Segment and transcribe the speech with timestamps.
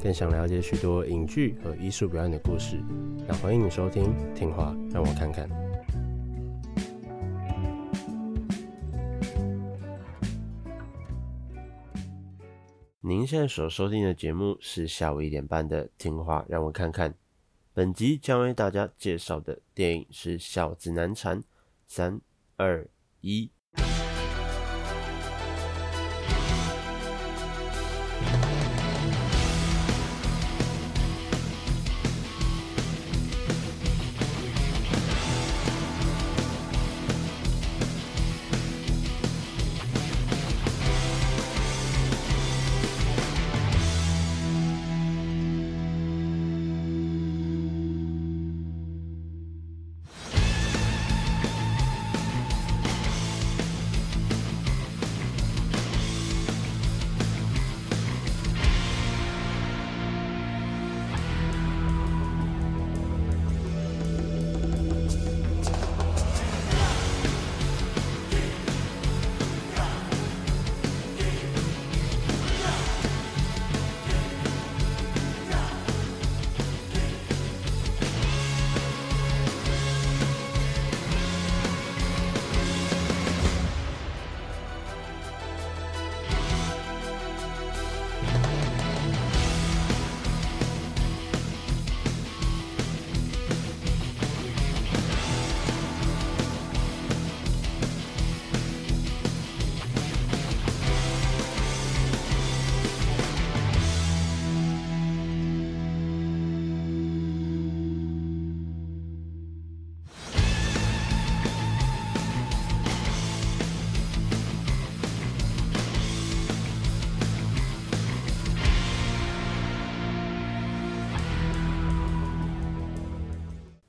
[0.00, 2.80] 更想了解许多影剧和艺术表演的故事，
[3.26, 5.48] 那欢迎你收听《听话让我看看》。
[13.00, 17.10] 您现在所收听的节目是下午一点半的《听话让我看看》。
[17.72, 21.40] 本集将为大家介绍的电影是《小子难缠》。
[21.86, 22.20] 三、
[22.56, 22.86] 二、
[23.20, 23.50] 一。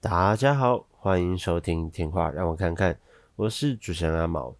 [0.09, 2.95] 大家好，欢迎收听《听话让我看看》，
[3.35, 4.55] 我是主持人阿毛。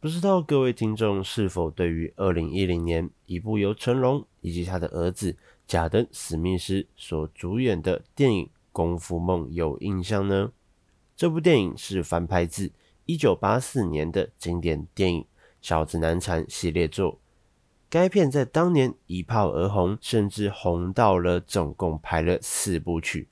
[0.00, 10.50] 不知道各位听众是否对于二零一零年一部由成龙以及他的儿子贾登·史密斯所主演的电影《功夫梦》有印象呢？
[11.14, 12.72] 这部电影是翻拍自
[13.06, 15.22] 一九八四年的经典电影
[15.62, 17.20] 《小子难缠》系列作。
[17.88, 23.28] 该片在当年一炮而红，甚至红到了总共拍了四部曲。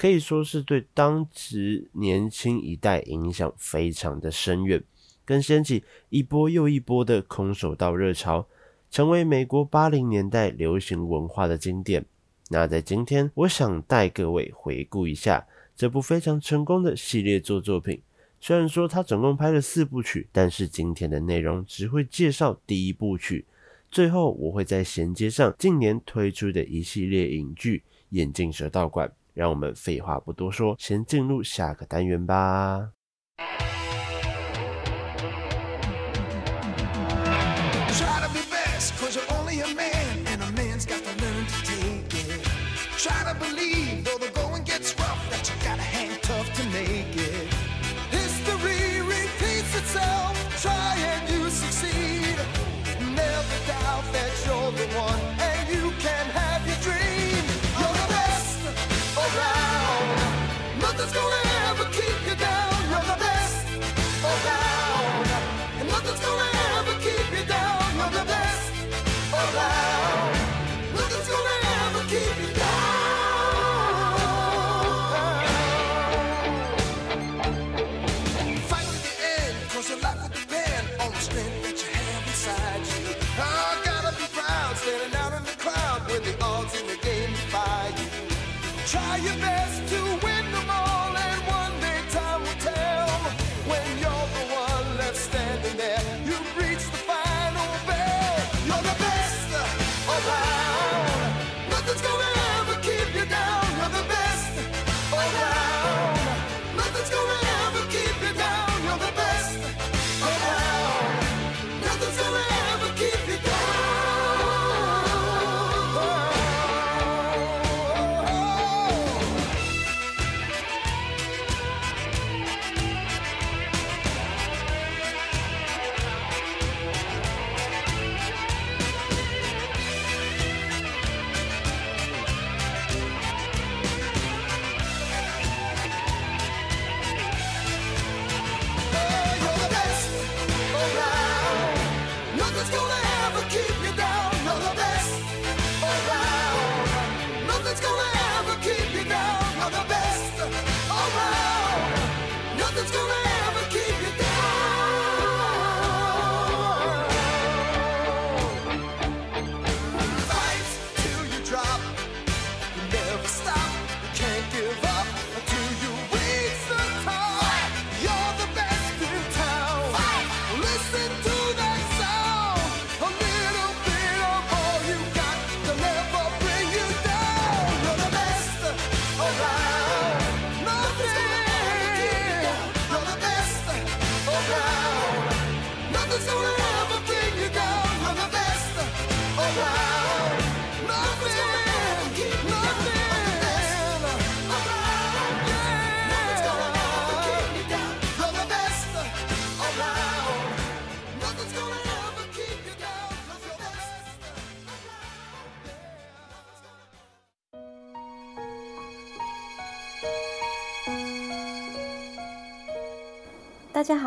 [0.00, 4.82] 可以说是对当时年轻一代影响非常的深远，
[5.26, 8.48] 更掀起一波又一波的空手道热潮，
[8.90, 12.06] 成为美国八零年代流行文化的经典。
[12.48, 15.46] 那在今天，我想带各位回顾一下
[15.76, 18.00] 这部非常成功的系列作作品。
[18.40, 23.44] 虽然说它总共拍了四部曲，但是今天的内容只会介绍第一部曲，
[23.90, 29.06] 最后我会在衔接上近年推出的一系列影剧《眼镜蛇道馆》。
[29.34, 32.90] 让我们废话不多说，先进入下个单元吧。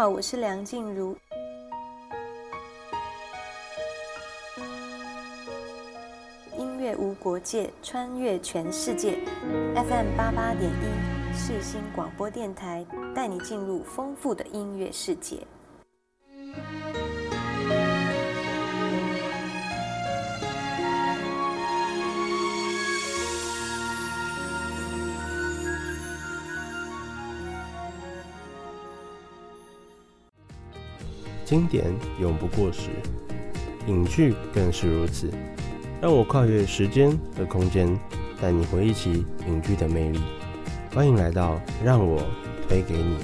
[0.09, 1.15] 我是梁静茹。
[6.57, 9.17] 音乐无国界，穿越全世界。
[9.75, 12.85] FM 八八点一，世新广播电台，
[13.15, 15.37] 带你进入丰富的音乐世界。
[31.53, 31.85] 经典
[32.19, 32.89] 永不过时，
[33.85, 35.31] 影剧更是如此。
[36.01, 37.95] 让我跨越时间和空间，
[38.41, 40.19] 带你回忆起影剧的魅力。
[40.91, 42.25] 欢迎来到让我
[42.67, 43.19] 推给你。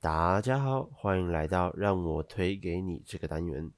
[0.00, 3.68] 大家好，欢迎来到让我推给你这个单元。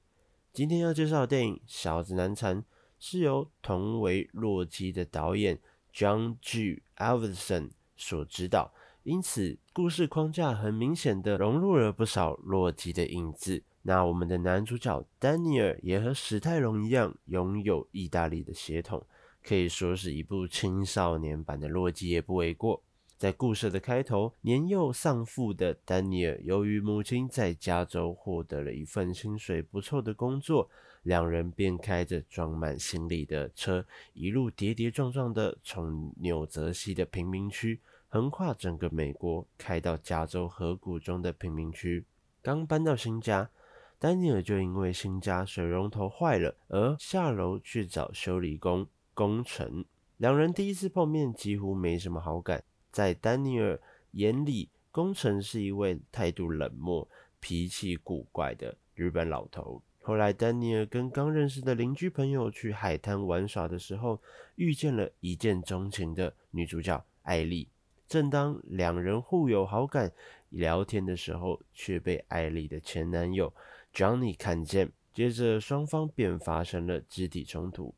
[0.53, 2.61] 今天要介绍的电影《小子难缠》
[2.99, 5.57] 是由同为《洛基》的导演
[5.91, 6.83] John G.
[6.97, 8.71] Avildsen 所执导。
[9.03, 13.63] 因此，故事框架很明显的融入了不少洛基的影子。
[13.81, 19.03] 那我们的男主角丹尼尔也和史泰龙一样，拥有意大利的血统，
[19.43, 22.83] 可以说是一部青少年版的洛基也不为过。
[23.17, 30.69] 在故事的开头，年幼丧父的丹尼尔，由于母亲在加州获得了一份薪水不错的工作，
[31.01, 33.83] 两人便开着装满行李的车，
[34.13, 37.79] 一路跌跌撞撞的从纽泽西的贫民区。
[38.13, 42.03] 横跨整个美国，开到加州河谷中的贫民区。
[42.41, 43.49] 刚搬到新家，
[43.97, 49.85] 丹尼尔就因为新家水龙头坏了而下楼去找修理工工程。
[50.17, 52.61] 两人第一次碰面几乎没什么好感，
[52.91, 53.79] 在丹尼尔
[54.11, 57.07] 眼里，工程是一位态度冷漠、
[57.39, 59.81] 脾气古怪的日本老头。
[60.01, 64.19] 后来，丹尼尔跟刚认识的邻居朋友去海滩玩耍的时候，
[64.55, 67.69] 遇见了一见钟情的女主角艾莉。
[68.11, 70.11] 正当两人互有好感
[70.49, 73.53] 聊天的时候，却被艾莉的前男友
[73.93, 77.95] Johnny 看见，接着双方便发生了肢体冲突。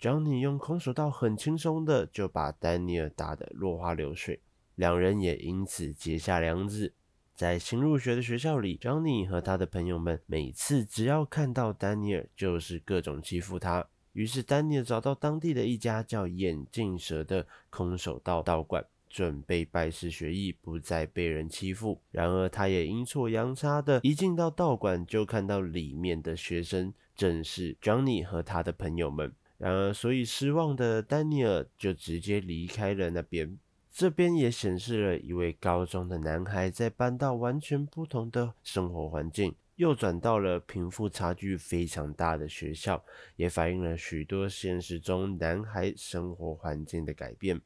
[0.00, 4.38] Johnny 用空手道很轻松的就把丹尼尔打得落花流水，
[4.76, 6.92] 两人也因此结下梁子。
[7.34, 13.84] 在新入学的学校里，Johnny 和他的朋友们每次只要看到丹尼尔，就是各种欺负他。
[14.12, 18.86] 于是丹尼尔找到当地的一家叫眼镜蛇的空手道道馆。
[19.16, 22.02] 准备拜师学艺，不再被人欺负。
[22.10, 29.32] 然而，他也阴错阳差的一进到道馆，就看到里面的学生正是 Johnny 和他的朋友们。
[29.56, 33.58] 然而，所以失望的丹尼尔就直接离开了那边。
[33.90, 43.02] 这边也显示了一位高中的男孩在搬到完全不同的生活环境，又转到了贫富差距非常大的学校，
[43.36, 47.58] 也反映了许多现实中男孩生活环境的改变。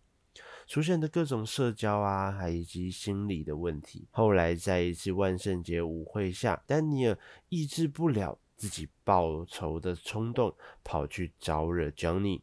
[0.66, 4.06] 出现的各种社交啊，还以及心理的问题。
[4.10, 7.18] 后来在一次万圣节舞会下，丹尼尔
[7.48, 10.54] 抑制不了自己报仇的冲动，
[10.84, 12.42] 跑去招惹 Johnny。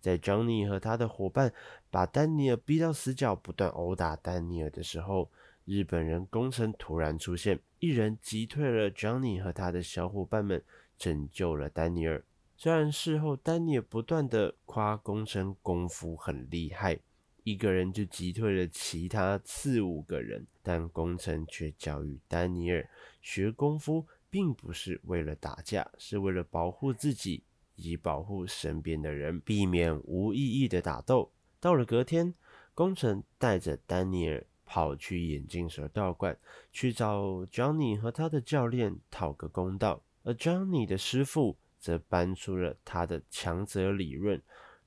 [0.00, 1.52] 在 Johnny 和他的伙伴
[1.90, 5.30] 把丹尼尔逼到死角，不断殴打丹尼尔的时候，
[5.66, 10.64] 日本人宫城突然出现，一人击退了 Johnny 和他的小伙伴们，
[10.96, 12.24] 拯救了丹尼尔。
[12.56, 16.98] 虽然事后丹尼尔不断的夸工程功夫很厉害。
[17.44, 22.88] 一个人就击退了其他四五个人，但工程却教育丹尼尔，
[23.20, 27.42] 学功夫并不是为了打架，是为了保护自己
[27.76, 31.32] 以及保护身边的人，避免无意义的打斗。
[31.58, 32.34] 到了隔天，
[32.74, 36.38] 工程带着丹尼尔跑去眼镜蛇道馆，
[36.72, 44.40] 去找 Johnny 和他的教练讨个公道，而 Johnny 的师傅则搬出了他的强者理论。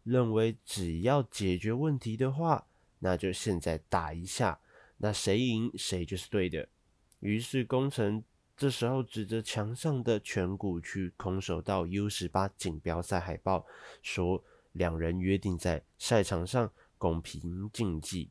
[0.03, 2.67] 认为只要解决问题的话，
[2.99, 4.59] 那就现在打一下，
[4.97, 6.67] 那谁赢谁就是对的。
[7.19, 8.23] 于是宫城
[8.55, 13.65] 这时候指着墙上的全谷区空手道 U 十八锦标赛海报，
[14.01, 14.43] 说
[14.73, 18.29] 两人约定在赛场上公平竞技。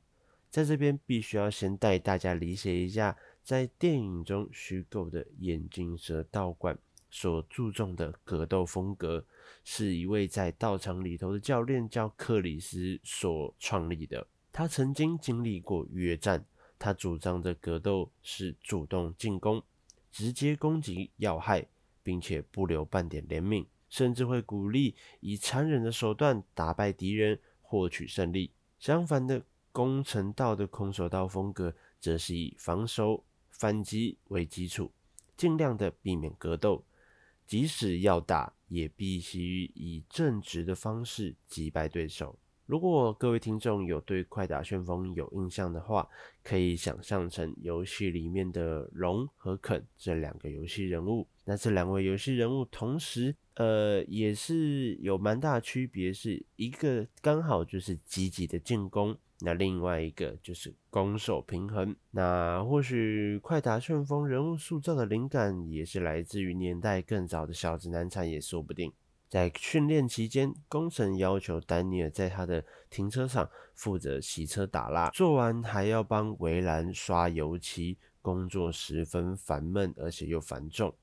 [0.51, 6.79] 在这边必须要先带大家理解一下，在电影中虚构的眼镜蛇道馆。
[7.15, 9.27] 所注重的格斗风格，
[9.65, 14.27] 是一位在道场里头的教练叫克里斯所创立的。
[14.51, 16.45] 他曾经经历过越战，
[16.79, 19.63] 他主张的格斗是主动进攻，
[20.11, 21.67] 直接攻击要害，
[22.03, 28.53] 并且不留半点怜悯，甚至会鼓励以残忍的手段打败敌人，获取胜利。
[28.79, 34.93] 相反的，攻城道的空手道风格则是以防守、反击为基础，
[35.37, 36.85] 尽量的避免格斗。
[37.47, 42.39] 即使要打，也必须以正直的方式击败对手。
[42.67, 46.09] 如果各位听众有对《快打旋风》有印象的话，
[46.43, 51.27] 可以想象成游戏里面的龙和肯这两个游戏人物。
[51.45, 61.95] 那这两位游戏人物同时，呃，也是有蛮大区别，是一个刚好就是积极的进攻，那另外一个就是攻守平衡。
[62.13, 68.93] 那或许《快打旋风》人物塑造的灵感也是来自于年代更早的小子难产，也说不定。
[69.33, 80.95] 在训练期间，工程要求丹尼尔在他的停车场负责洗车打蜡，做完还要帮围栏刷油漆，工作十分烦闷，而且又繁重，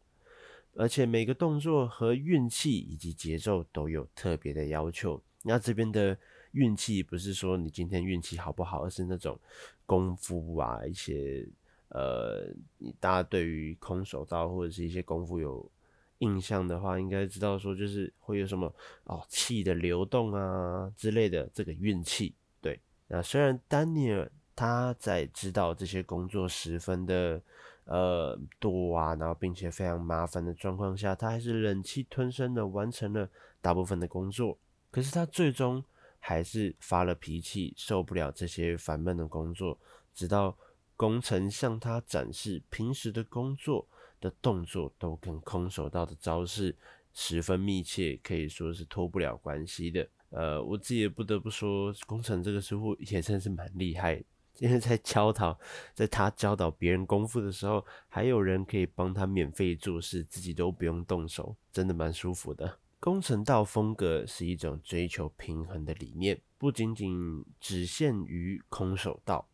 [0.75, 5.19] 而且每个动作和运气以及节奏都有特别的要求。
[5.41, 6.15] 那这边的
[6.51, 9.39] 运气不是说你今天运气好不好，而是那种
[9.87, 11.43] 功夫啊，一些
[11.87, 12.53] 呃，
[12.99, 15.67] 大家对于空手道或者是一些功夫有。
[16.19, 18.73] 印象的话，应该知道说就是会有什么
[19.05, 22.35] 哦，气的流动啊之类的，这个运气。
[22.61, 27.41] 对，那虽然丹尼尔他在知道这些工作十分的
[27.85, 33.29] 呃多啊，然后并且非常麻烦的状况下，他还是忍气吞声的完成了
[33.61, 34.57] 大部分的工作。
[34.91, 35.83] 可是他最终
[36.19, 39.77] 还是发了脾气，受不了这些烦闷的工作，
[40.13, 40.57] 直到
[40.97, 43.87] 工程向他展示平时的工作。
[44.19, 46.75] 的动作都跟空手道的招式
[47.13, 50.07] 十分密切，可以说是脱不了关系的。
[50.29, 54.23] 呃，我自己也不得不说，工程这个师傅也真是蛮厉害，
[54.59, 55.59] 因为在教导，
[55.95, 62.77] 在他教导别人功夫的时候，还有人可以帮他免费做事，自己都不用动手，真的蛮舒服的。
[62.99, 69.47] 工程道风格是一种追求平衡的理念，不仅仅只限于空手道，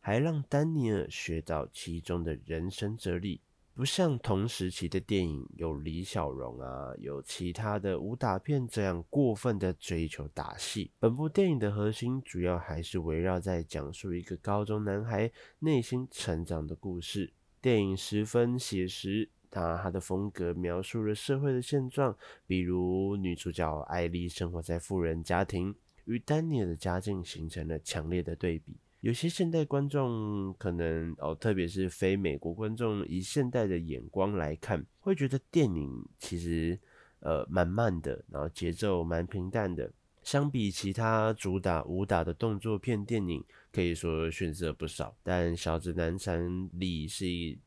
[0.00, 3.40] 还让丹尼尔学到其中的人生哲理。
[3.78, 10.90] 不像同时期的电影有李小龙啊，有其他的武打片这样过分的追求打戏。
[10.98, 15.30] 本部电影的核心主要还是围绕在讲述一个高中男孩
[15.60, 17.32] 内心成长的故事。
[17.60, 22.16] 电影十分写实，当然他的风格描述了社会的现状，
[22.48, 25.72] 比如女主角艾莉生活在富人家庭，
[26.06, 28.76] 与丹尼尔的家境形成了强烈的对比。
[29.00, 36.78] 有些现代观众可能哦，特别是非美国观众，以现代的眼光来看，会觉得电影其实
[37.20, 39.92] 呃蛮慢的，然后节奏蛮平淡的。
[40.24, 45.16] 相比其他主打武打的动作片电影，可以说逊色不少。
[45.22, 47.58] 但《小子难缠》里是以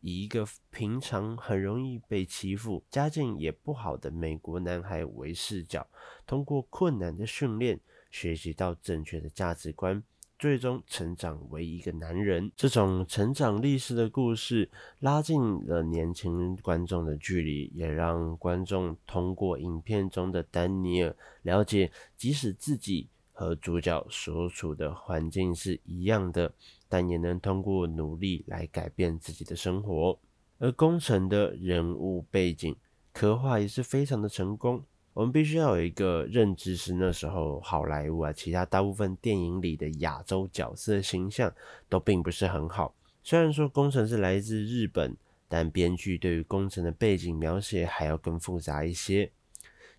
[0.00, 5.88] 以一个平常很容易被欺负、家境也不好的美国男孩为视角，
[6.26, 10.02] 通过困难的训练，学习到正确的价值观。
[10.44, 26.52] 最终成长为一个男人，这种成长历史的故事拉近了年轻观众的距离，也让观众通过影片中的丹尼尔了解，即使自己和主角所处的环境是一样的，
[26.90, 30.18] 但也能通过努力来改变自己的生活。
[30.58, 32.76] 而工程的人物背景
[33.14, 34.84] 刻画也是非常的成功。
[35.14, 41.54] 我们必须要有一个认知，是那时候好莱坞啊，其他大部分电影里的亚洲角色形象
[41.88, 42.92] 都并不是很好。
[43.22, 45.16] 虽然说工程是来自日本，
[45.48, 49.30] 但编剧对于工程的背景描写还要更复杂一些。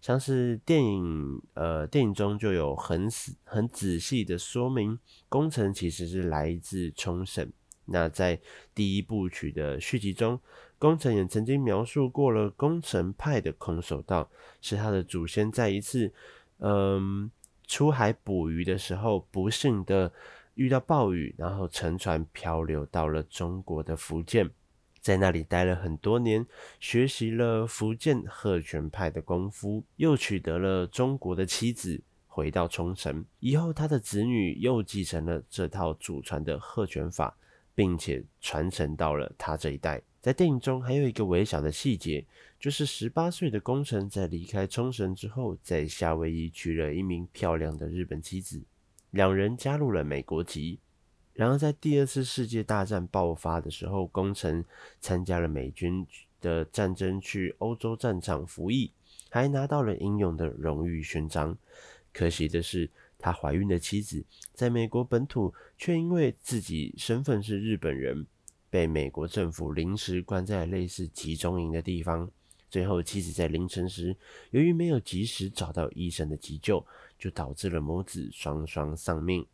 [0.02, 3.10] 像是电影，呃，电影中就有很、
[3.46, 7.52] 很仔细的说明，工程其实是来自冲绳。
[7.86, 8.40] 那在
[8.74, 10.40] 第一部曲的续集中，
[10.80, 14.30] 宫城也曾经描述过了宫城派的空手道，
[14.62, 16.12] 是他的祖先在一次
[16.60, 17.30] 嗯
[17.68, 20.12] 出海捕鱼的时候，不幸的
[20.56, 24.50] 遇到暴雨，然后乘船漂流到了中国的福建，
[25.00, 26.46] 在那里待了很多年，
[26.80, 37.38] 学习了福建鹤拳派的功夫，又取得了中国的妻子，回到冲绳以后，他的子女又继承了这套祖传的鹤拳法。
[37.76, 40.02] 并且传承到了他这一代。
[40.22, 42.26] 在电影中还有一个微小的细节，
[42.60, 48.64] 就是十八岁的宫城在离开冲绳之后，在夏威夷娶了一名漂亮的日本妻子，
[49.12, 50.80] 两人加入了美国籍。
[51.34, 54.66] 然而在第二次世界大战爆发的时候，宫城
[55.00, 56.08] 参加了美军
[56.42, 58.92] 的战争，去欧洲战场服役，
[59.30, 61.56] 还拿到了英勇的荣誉勋章。
[62.14, 68.28] 可惜的是，他怀孕的妻子在美国本土，却因为自己身份是日本人，
[68.70, 72.30] 被美国政府临时关在类似集中营的地方。
[72.70, 74.16] 最后，妻子在凌晨时，
[74.52, 76.86] 由于没有及时找到医生的急救，
[77.18, 79.46] 就导致了母子双双丧命。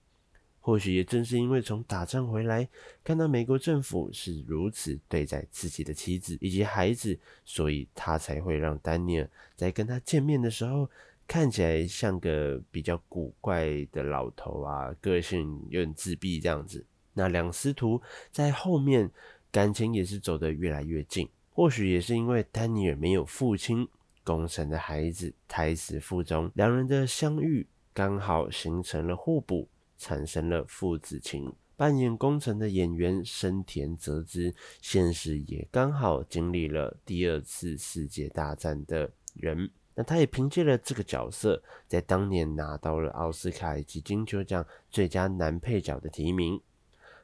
[0.60, 2.68] 或许也正是因为从打仗回来，
[3.04, 10.90] 看到美国政府是如此对待自己的妻子以及孩子，所以他才会让丹尼尔在跟他见面的时候。
[11.32, 16.86] 看起来像个比较古怪的老头啊，个性有点自闭这样子。
[17.14, 18.02] 那两师徒
[18.34, 19.10] 在后面
[19.50, 23.88] 感情也是走得越来越近，或许也是因为丹尼尔没有父亲，
[24.26, 31.54] 功臣的孩子胎死腹中，两人的相遇刚好形成了互补，产生了父子情。
[31.78, 39.72] 扮演功臣的演员深田泽之，现实也刚好经历了第二次世界大战的人。
[39.96, 46.60] 那他也凭借了这个角色，在当年拿到了奥斯卡以及金球奖最佳男配角的提名。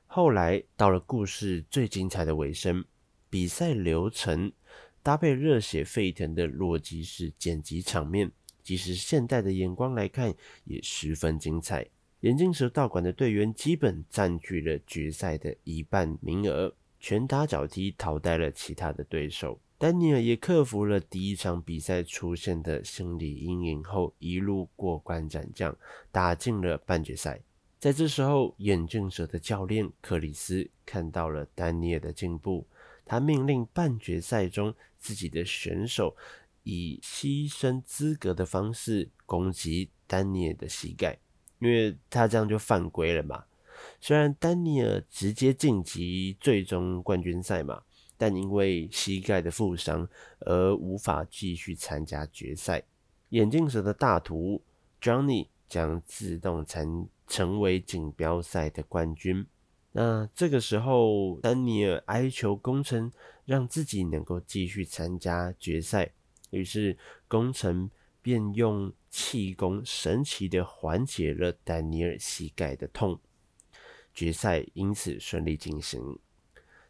[0.06, 2.84] 后来到了故事最精彩的尾声，
[3.30, 4.52] 比赛流程
[5.04, 8.32] 搭配热血沸腾的洛基式剪辑场面，
[8.64, 10.34] 即使现代的眼光来看，
[10.66, 11.88] 也十分精彩。
[12.22, 19.60] 眼镜蛇道馆的队员基本占据了决赛的一半名额，拳打脚踢淘汰了其他的对手。
[19.80, 25.78] 丹尼尔也克服了第一场比赛出现的心理阴影后，一路过关斩将，
[26.12, 27.40] 打进了半决赛。
[27.78, 32.66] 在这时候，眼镜蛇的教练克里斯看到了丹尼尔的进步，
[33.06, 36.18] 他命令半决赛中自己的选手
[36.64, 41.20] 以牺牲资格的方式攻击丹尼尔的膝盖。
[41.60, 43.44] 因为他这样就犯规了嘛。
[44.02, 47.84] 虽然丹尼尔直接晋级最终冠军赛嘛，
[48.18, 50.08] 但因为膝盖的负伤
[50.40, 52.84] 而无法继续参加决赛。
[53.30, 54.62] 眼镜蛇的大徒
[55.02, 59.46] Johnny 将自动成成为锦标赛的冠军。
[59.92, 63.12] 那这个时候，丹尼尔哀求功臣
[63.46, 66.12] 让自己能够继续参加决赛，
[66.50, 67.90] 于是功臣
[68.22, 68.92] 便用。
[69.10, 73.20] 气功神奇地缓解了丹尼尔膝盖的痛，
[74.14, 76.20] 决赛因此顺利进行。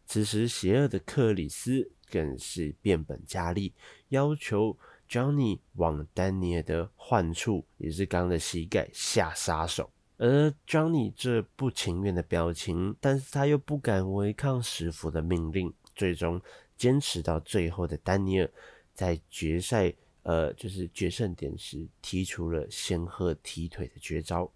[0.08, 3.74] 此时，邪恶的克里斯更是变本加厉，
[4.10, 4.76] 要求
[5.08, 9.91] Johnny 往丹尼尔的患处，也是刚的膝盖下杀手。
[10.17, 16.41] 而 Johnny 这不情愿的表情，但是他又不敢违抗师傅的命令，最终
[16.76, 18.50] 坚持到最后的丹尼尔，
[18.93, 19.93] 在决赛。
[20.24, 24.52] 呃，就是决胜点时提出了仙鹤踢腿的绝招，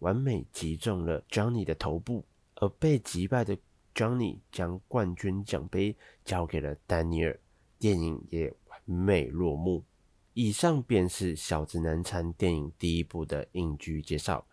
[0.00, 2.24] 完美击中了 Johnny 的头部，
[2.56, 3.56] 而被击败的
[3.94, 7.38] Johnny 将冠军奖杯交给了丹尼尔，
[7.78, 9.84] 电影也完美落幕。
[10.34, 14.46] 以上便是《小子难缠》电影第一部的影剧介绍。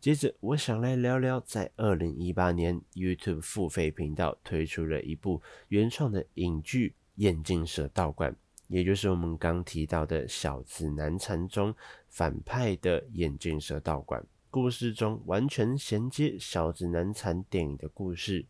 [0.00, 8.32] 接着，我想来聊聊，在二零一八年 YouTube 付费频道推出了一部原创的影剧《眼镜蛇道馆》。
[8.68, 11.74] 也就是我们刚提到的《小子难缠》中
[12.08, 18.46] 反派的眼镜蛇道馆，故事中完全衔接《小子难缠》电影的故事。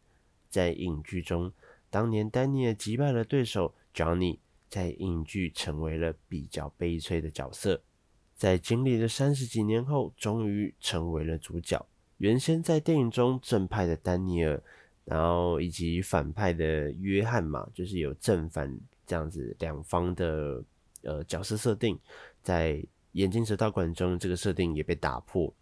[0.56, 1.52] 在影剧中，
[1.90, 4.38] 当年丹尼尔击败了对手 Johnny，
[4.70, 7.82] 在影剧成为了比较悲催的角色。
[8.34, 11.86] 在经历了三十几年后，终于成为了主角。
[12.16, 14.62] 原先在电影中正派的丹尼尔，
[15.04, 18.74] 然后以及反派的约翰嘛，就是有正反。
[19.06, 20.64] 这样子两方的
[21.02, 21.98] 呃角色设定，
[22.42, 25.52] 在眼镜蛇道馆中，这个设定也被打破。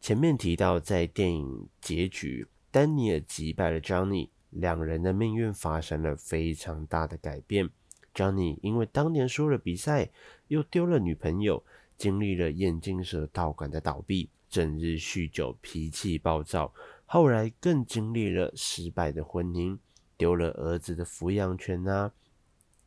[0.00, 7.68] 前面提到，在电影结局，丹尼尔击败了 Johnny，两人的命运发生了非常大的改变。
[8.14, 10.10] Johnny 因为当年输了比赛，
[10.48, 11.64] 又丢了女朋友，
[11.98, 16.72] 经历了眼镜蛇道馆的倒闭，整日酗酒，脾气暴躁。
[17.06, 19.78] 后来更经历了失败的婚姻，
[20.16, 22.12] 丢了儿子的抚养权啊。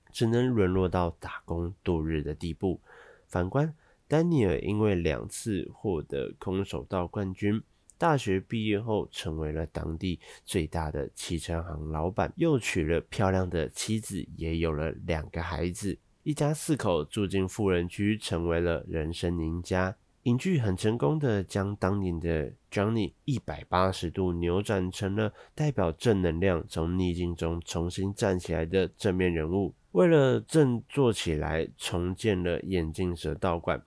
[0.10, 2.82] 只能沦落到打工度日的地步。
[3.28, 3.76] 反观
[4.08, 7.62] 丹尼尔，因为两次获得空手道冠军，
[7.98, 19.96] 大学毕业后成为了当地最大的汽车行老板，又娶了漂亮的妻子，也有了两个孩子，一家四口住进富人区，成为了人生赢家。
[20.24, 29.74] 影剧很成功的将当年的 Johnny 一百八十度扭转成了代表正能量，从逆境中重新站起来的正面人物。
[29.94, 33.82] 为了振作起来，重建了眼镜蛇道馆，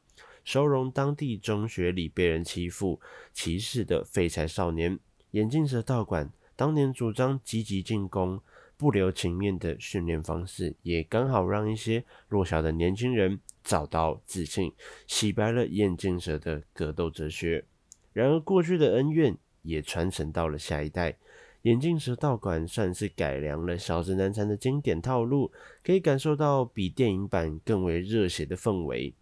[0.50, 3.00] 收容当地中学里被人欺负、
[3.32, 4.98] 歧视的废柴少年。
[5.30, 8.40] 眼镜蛇道馆当年主张积极进攻、
[8.76, 14.72] 不留情面的训练方式，也刚好让一些弱小的年轻人找到自信，
[15.06, 17.64] 洗白了眼镜蛇的格斗哲学。
[18.12, 21.16] 然而，过去的恩怨也传承到了下一代。
[21.62, 25.52] 眼镜蛇道馆算是改良了《小子难缠》的经典套路，
[25.84, 29.14] 可以感受到比电影版更为热血的氛围。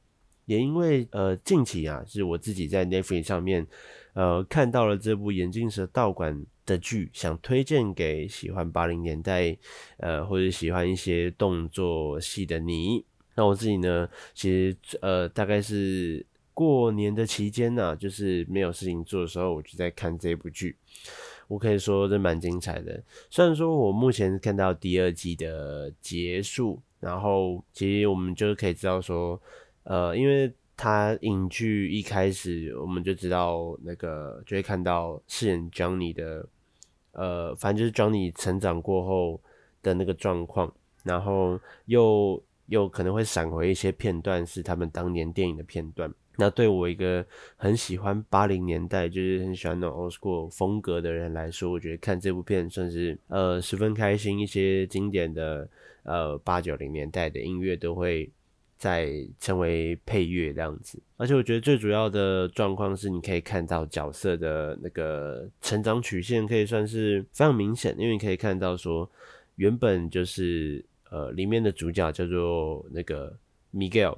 [0.49, 3.65] 也因为呃近期啊，是我自己在 Netflix 上面
[4.15, 6.35] 呃看到了这部《眼镜蛇道馆》
[6.65, 9.57] 的剧，想推荐给喜欢八零年代
[9.99, 13.05] 呃或者喜欢一些动作戏的你。
[13.37, 16.27] 那我自己呢，其实呃大概是。
[16.59, 20.75] 过年的期间呢、就是没有事情做的时候，我就在看这部剧。
[21.47, 23.01] 我可以说这蛮精彩的。
[23.31, 29.41] 虽然说我目前看到第二季的结束，然后其实我们就可以知道说，
[29.89, 36.47] 呃，因为他影剧一开始我们就知道那个就会看到饰演 Johnny 的，
[37.13, 39.41] 呃，反正就是 Johnny 成长过后
[39.83, 40.71] 的那个状况，
[41.05, 46.13] 然后又又可能会闪回一些片段，是他们当年电影的片段。
[46.37, 47.25] 那对我一个
[47.57, 54.39] 很喜欢八零年代，就是很喜欢那种 old school 风格的人来说，我觉得看这部片算是呃十分开心。
[54.39, 55.69] 一些经典的
[56.03, 58.31] 呃八九零年代的音乐都会
[58.79, 60.99] 再成为配乐这样子。
[61.19, 69.11] 而且我觉得最主要的状况是，你可以看到角色的那个成长曲线，可以算是非常明显，因为你可以看到说，
[69.57, 73.37] 原本就是呃里面的主角叫做那个
[73.75, 74.17] Miguel。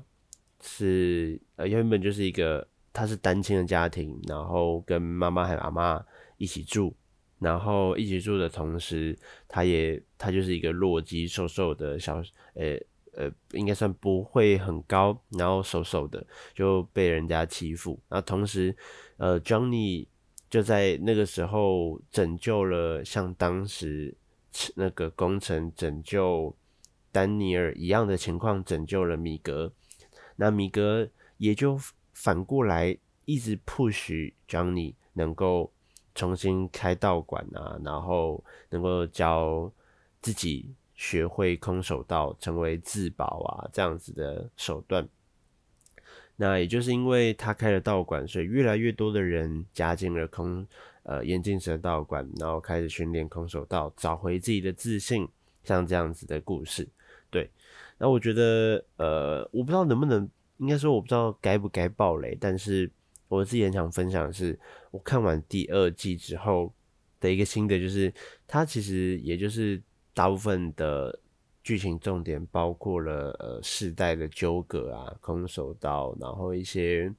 [0.62, 6.04] 是呃，原本就是一个他是单亲的家庭，然后跟妈妈还有阿妈
[6.36, 6.94] 一起住，
[7.38, 9.18] 然后一起住的同时，
[9.48, 12.78] 他也他就是一个弱鸡瘦瘦的小，呃
[13.14, 18.76] 呃，应该算不会很高，然后瘦瘦的就被人家欺负，那同时，
[19.16, 20.06] 呃，Johnny
[20.48, 24.16] 就在那个时候拯救了像当时
[24.74, 26.54] 那个工程拯救
[27.12, 29.72] 丹尼尔一样的情况，拯救了米格。
[30.36, 31.78] 那米格也就
[32.12, 35.70] 反过来一直 push Johnny 能够
[36.14, 39.70] 重新开道馆啊，然后能够教
[40.20, 45.08] 自己学会空手道，成为自保啊这样子的手段。
[46.36, 50.66] 那也就是因为他开了道馆，所以越来越多的人加进了空
[51.04, 55.26] 呃眼镜蛇道馆，然后开始训练空手道，找回自己的自信，
[55.64, 56.86] 像这样子的故事，
[57.30, 57.48] 对。
[57.96, 62.90] 那我觉得，呃，我不知道能不能，应该说我不知道该不该爆雷，但是
[63.28, 64.58] 我自己很想分享的是，
[64.90, 66.70] 我看完第二季之后
[67.20, 68.12] 的一个心得，就是
[68.46, 69.82] 它其实也就是
[70.14, 71.18] 大部分的
[71.62, 77.12] 剧情重点包括了呃世代的纠葛啊，空手道，然后一些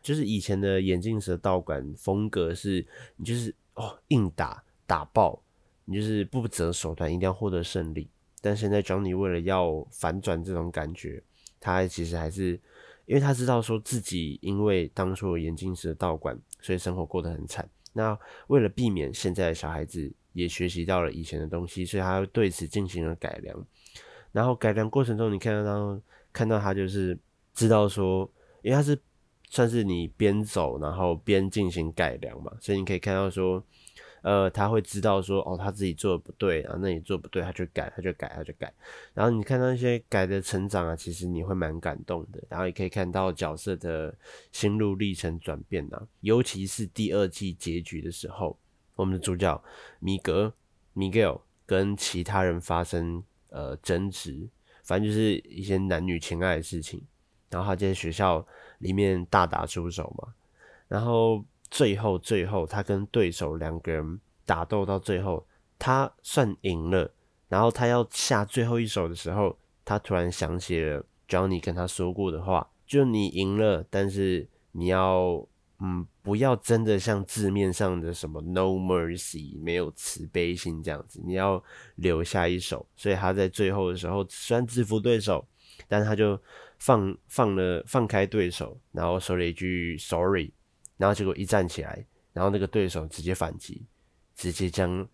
[0.00, 5.42] 就是以前的眼镜蛇道馆风格是，你就是哦硬打打爆，
[5.84, 8.08] 你就是不择手段，一定要获得胜利。
[8.40, 11.22] 但现在 Johnny 为了要反转这种感觉，
[11.60, 12.58] 他其实还是
[13.06, 17.68] 因为他知道说自己因为当初眼镜蛇道馆，所以生活过得很惨。
[17.92, 23.66] 那为了避免现在的小孩子也学习到了以前的东西，所以他对此进行了改良。
[24.32, 26.00] 然后改良过程中，你看到
[26.32, 27.18] 看到他就是
[27.54, 28.30] 知道说，
[28.62, 28.98] 因为他是
[29.48, 33.64] 算是你边走然后边进行改良嘛，所以你可以看到说。
[34.22, 38.72] 呃，他会知道说，哦，他自己做的不对，然后那你做不对，他就改，他就改，他就改。
[39.14, 42.40] 然后你看到那些改的成长啊，其实你会蛮感动的。
[42.48, 44.16] 然后也可以看到角色的
[44.52, 48.56] 心路历程转变啊，尤其是第二季结局的时候，
[49.02, 49.62] 我们的主角
[49.98, 50.54] 米格
[50.94, 54.48] Miguel 跟其他人发生呃争执，
[54.84, 57.04] 反正就是一些男女情爱的事情。
[57.50, 58.46] 然后他在学校
[58.78, 60.32] 里面大打出手嘛，
[60.88, 61.44] 然后。
[61.74, 65.46] 最后，最后，他跟对手两个人打斗到最后，
[65.78, 67.10] 他算赢了。
[67.48, 75.46] 然后他要下最后一手的时候，他突然想起了 Johnny 跟他说过的话：就你赢了，但是你要，
[75.84, 81.62] 嗯，不要真的像字面上的什么 No mercy，没有慈悲心这样子，你要
[81.96, 82.86] 留下一手。
[82.94, 85.44] 所以他在最后的时候虽然制服对手，
[85.88, 86.40] 但他就
[86.78, 90.52] 放放了放开对手，然后说了一句 Sorry。
[90.98, 93.84] 然后结果一站起来，然后那个对手直接反击，
[94.36, 95.04] 直接将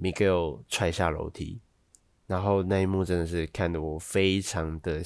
[0.00, 1.60] Miguel 踹下楼梯。
[2.28, 5.02] 然后那一幕真的是看得我非常的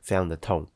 [0.00, 0.66] 非常的痛。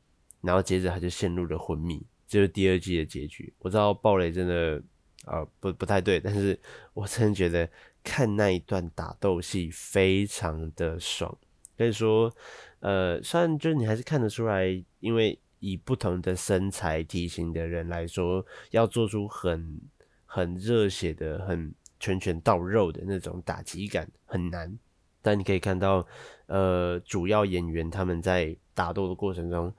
[0.41, 3.53] 然后接着他就陷入了昏迷，就是第二季的结局。
[3.57, 4.81] 我知道暴雷真的、
[5.25, 6.57] 呃、不不太对，但是
[6.93, 7.69] 我真的觉得
[8.01, 11.37] 看那一段打斗戏非常的爽。
[11.77, 12.33] 可以说，
[12.79, 14.65] 呃，虽然就是你还是看得出来，
[15.01, 15.37] 因为。
[15.61, 19.81] 以不同的身材体型的人来说，要做出很
[20.25, 24.79] 很热血的、很拳拳到肉的那种打击感很难。
[25.21, 26.07] 但你可以看到，
[26.45, 29.75] 呃，主要演员他们在打斗的过程中，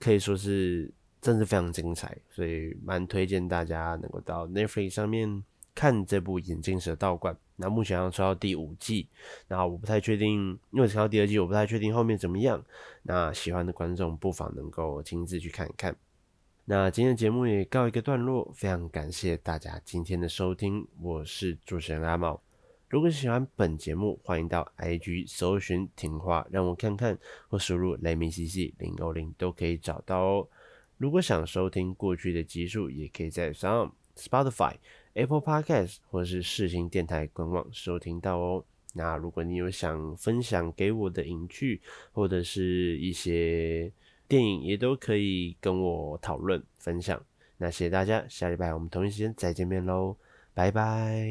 [0.00, 0.90] 可以说是
[1.22, 7.32] 真是非常精彩，所以蛮推荐大家能够到 Netflix 上面看这部《眼镜蛇道馆》。
[7.54, 9.06] 那目前要出到第五季，
[9.46, 12.62] 那我不太确定，因为出到第二季，我不太确定后面怎么样。
[13.04, 15.96] 那喜欢的观众不妨能够亲自去看一看。
[16.64, 22.40] 那今天的节目也告一个段落，非常感谢大家今天的收听，我是主持人阿毛。
[22.88, 27.16] 如果喜欢本节目，欢迎到 IG 搜寻听话让我看看，
[27.48, 30.48] 或输入雷米 CC 零二零都可以找到哦。
[30.96, 34.76] 如果想收听过去的集数，也可以在 Sound、Spotify、
[35.14, 38.64] Apple Podcast 或是世新电台官网收听到哦。
[38.94, 41.80] 那如果你有想分享给我的影剧
[42.12, 43.90] 或者是一些
[44.28, 47.20] 电影，也都可以跟我讨论分享。
[47.56, 50.16] 那谢谢大家，下礼拜我们同一时间再见面喽，
[50.52, 51.26] 拜拜。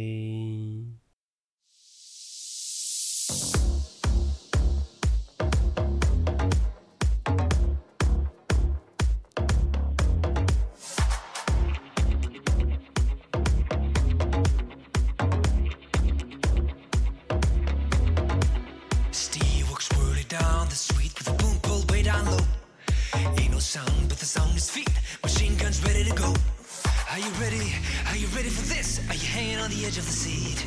[29.61, 30.65] on the edge of the seat.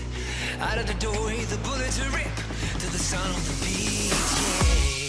[0.60, 2.34] Out of the doorway, the bullets rip
[2.78, 4.98] to the sound of the beat.
[4.98, 5.03] Yeah.